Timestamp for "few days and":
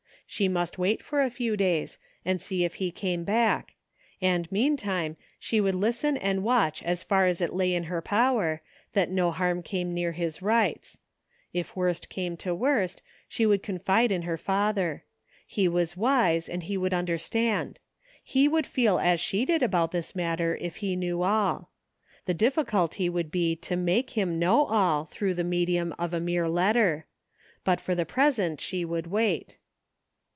1.29-2.39